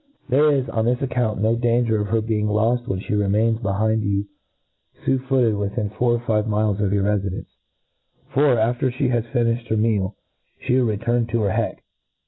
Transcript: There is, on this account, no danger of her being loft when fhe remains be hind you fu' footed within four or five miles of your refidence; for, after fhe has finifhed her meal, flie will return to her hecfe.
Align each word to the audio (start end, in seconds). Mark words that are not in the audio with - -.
There 0.29 0.51
is, 0.51 0.67
on 0.67 0.85
this 0.85 0.99
account, 1.03 1.43
no 1.43 1.55
danger 1.55 2.01
of 2.01 2.07
her 2.07 2.21
being 2.21 2.47
loft 2.47 2.87
when 2.87 3.01
fhe 3.01 3.19
remains 3.19 3.59
be 3.59 3.69
hind 3.69 4.01
you 4.03 4.25
fu' 5.05 5.19
footed 5.19 5.53
within 5.55 5.91
four 5.91 6.13
or 6.13 6.19
five 6.21 6.47
miles 6.47 6.81
of 6.81 6.91
your 6.91 7.03
refidence; 7.03 7.55
for, 8.33 8.57
after 8.57 8.89
fhe 8.89 9.11
has 9.11 9.25
finifhed 9.25 9.67
her 9.67 9.77
meal, 9.77 10.15
flie 10.65 10.77
will 10.77 10.85
return 10.85 11.27
to 11.27 11.41
her 11.43 11.51
hecfe. 11.51 11.81